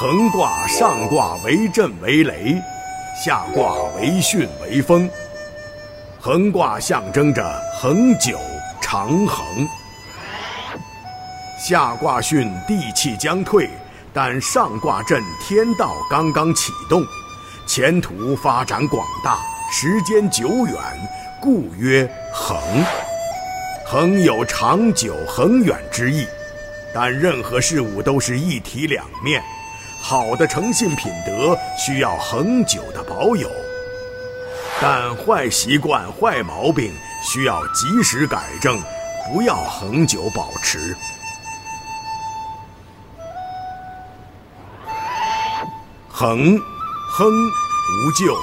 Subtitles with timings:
[0.00, 2.56] 横卦上卦为震为雷，
[3.22, 5.06] 下卦为巽为风。
[6.18, 7.44] 横卦象征着
[7.78, 8.38] 恒久
[8.80, 9.44] 长恒，
[11.58, 13.68] 下卦巽地气将退，
[14.10, 17.04] 但上卦震天道刚刚启动，
[17.66, 19.40] 前途发展广大，
[19.70, 20.76] 时间久远，
[21.42, 22.58] 故曰恒。
[23.84, 26.26] 恒有长久恒远之意，
[26.94, 29.42] 但任何事物都是一体两面。
[30.00, 33.48] 好的诚信品德需要恒久的保有，
[34.80, 38.80] 但坏习惯、坏毛病需要及时改正，
[39.30, 40.96] 不要恒久保持。
[46.08, 46.58] 恒，
[47.12, 48.34] 亨，无咎，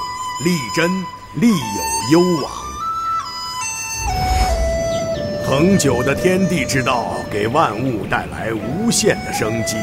[0.45, 0.89] 利贞，
[1.35, 2.51] 利有攸往。
[5.45, 9.75] 恒久的天地之道，给万物带来无限的生机。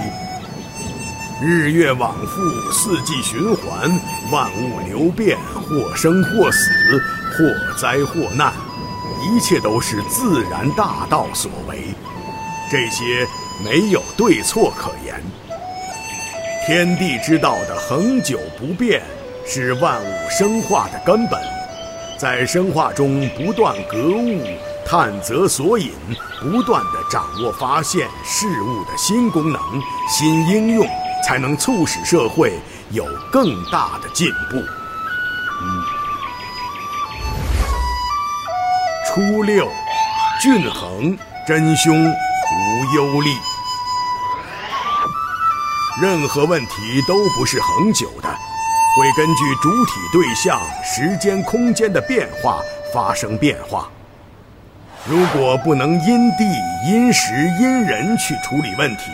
[1.42, 3.90] 日月往复，四季循环，
[4.30, 6.70] 万物流变，或生或死，
[7.32, 8.52] 或灾或难，
[9.20, 11.88] 一切都是自然大道所为。
[12.70, 13.26] 这些
[13.64, 15.20] 没有对错可言。
[16.66, 19.02] 天地之道的恒久不变，
[19.44, 21.38] 是万物生化的根本。
[22.16, 24.40] 在生化中不断格物、
[24.86, 25.90] 探则索引，
[26.40, 29.60] 不断地掌握发现事物的新功能、
[30.08, 30.88] 新应用。
[31.24, 32.52] 才能促使社会
[32.90, 34.62] 有更大的进步。
[39.06, 39.68] 初六，
[40.42, 43.30] 均衡，真凶，无忧虑。
[46.02, 48.28] 任何问题都不是恒久的，
[48.96, 52.60] 会根据主体对象、时间、空间的变化
[52.92, 53.88] 发生变化。
[55.06, 56.44] 如果不能因地、
[56.86, 59.04] 因时、因人去处理问题。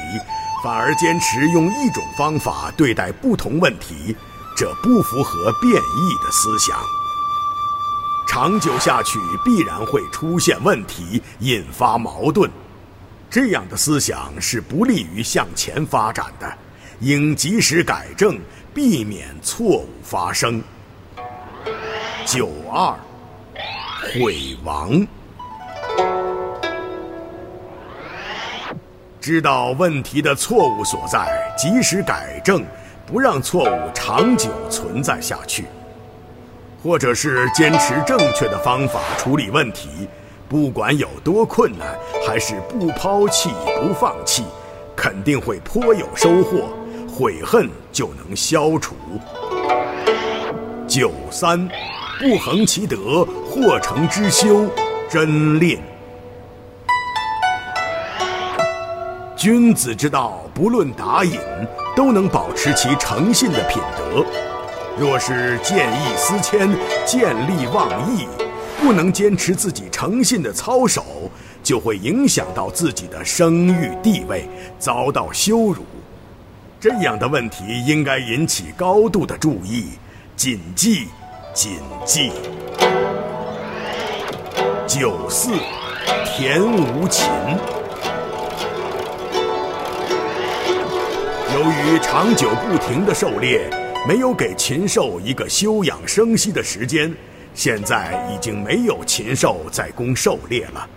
[0.62, 4.14] 反而坚持用一种方法对待不同问题，
[4.56, 6.76] 这不符合变异的思想。
[8.28, 12.50] 长久下去，必然会出现问题，引发矛盾。
[13.28, 16.52] 这样的思想是不利于向前发展的，
[17.00, 18.38] 应及时改正，
[18.74, 20.62] 避免错误发生。
[22.26, 22.94] 九二，
[24.14, 25.06] 毁亡。
[29.20, 32.64] 知道问题的错误所在，及时改正，
[33.04, 35.64] 不让错误长久存在下去；
[36.82, 40.08] 或者是坚持正确的方法处理问题，
[40.48, 41.86] 不管有多困难，
[42.26, 44.42] 还是不抛弃、不放弃，
[44.96, 46.70] 肯定会颇有收获，
[47.06, 48.94] 悔恨就能消除。
[50.88, 51.68] 九三，
[52.18, 54.64] 不恒其德，或成之修，
[55.10, 55.78] 真吝。
[59.40, 61.40] 君子之道，不论打饮，
[61.96, 64.22] 都能保持其诚信的品德。
[64.98, 66.68] 若是见异思迁、
[67.06, 68.26] 见利忘义，
[68.78, 71.02] 不能坚持自己诚信的操守，
[71.62, 74.46] 就会影响到自己的声誉地位，
[74.78, 75.86] 遭到羞辱。
[76.78, 79.92] 这样的问题应该引起高度的注意，
[80.36, 81.08] 谨记，
[81.54, 82.30] 谨记。
[84.86, 85.52] 九四，
[86.26, 87.26] 田无禽。
[91.60, 93.68] 由于长久不停的狩猎，
[94.08, 97.14] 没有给禽兽一个休养生息的时间，
[97.54, 100.88] 现在已经没有禽兽在供狩猎了。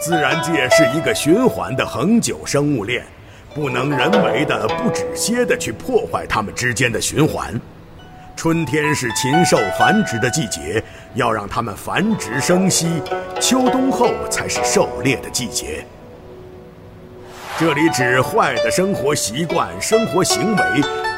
[0.00, 3.04] 自然界是一个循环的恒久生物链，
[3.52, 7.60] 不能人为的不止歇的去破坏它们之间的循环。
[8.36, 10.80] 春天是禽兽繁殖的季节，
[11.16, 12.86] 要让它们繁殖生息；
[13.40, 15.84] 秋冬后才是狩猎的季节。
[17.58, 20.62] 这里指坏的生活习惯、生活行为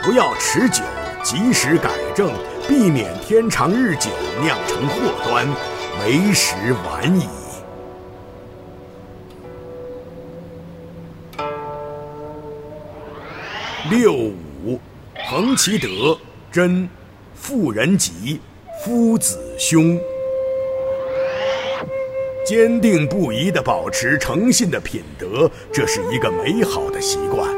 [0.03, 0.83] 不要持久，
[1.23, 2.33] 及时改正，
[2.67, 4.09] 避免天长日久
[4.41, 5.47] 酿成祸端，
[6.03, 6.55] 为时
[6.87, 7.29] 晚矣。
[13.91, 14.81] 六五，
[15.29, 16.19] 恒其德，
[16.51, 16.89] 贞，
[17.35, 18.41] 妇人吉，
[18.83, 20.01] 夫子凶。
[22.51, 27.49] 坚定不移地保持诚信的品德，这是一个美好的习惯。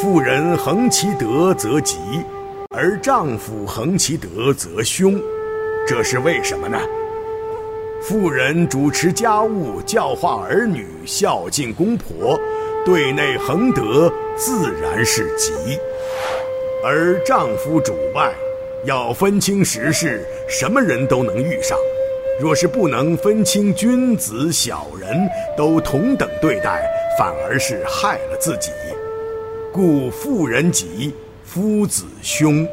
[0.00, 1.96] 妇人恒其德则吉，
[2.70, 5.22] 而丈夫恒其德则凶，
[5.86, 6.76] 这是为什么呢？
[8.02, 12.36] 妇人主持家务，教化儿女，孝敬公婆，
[12.84, 15.78] 对内恒德，自然是吉；
[16.82, 18.34] 而丈夫主外，
[18.84, 21.78] 要分清时事，什么人都能遇上。
[22.40, 28.70] 若是不能分清君子小人，都同等对待，反而是害了自己。
[29.70, 31.14] 故妇人吉，
[31.44, 32.66] 夫子凶。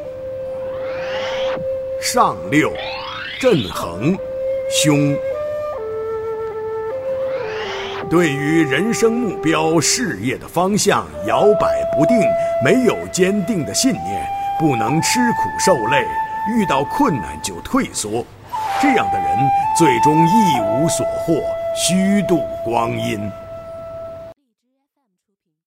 [2.00, 2.72] 上六，
[3.38, 4.16] 震横，
[4.70, 5.14] 凶。
[8.08, 12.16] 对于人生目标、事业的方向摇摆不定，
[12.64, 14.26] 没有坚定的信念，
[14.58, 16.06] 不能吃苦受累，
[16.56, 18.24] 遇到困难就退缩，
[18.80, 19.36] 这样的人
[19.76, 21.42] 最终一无所获，
[21.74, 23.30] 虚度光阴。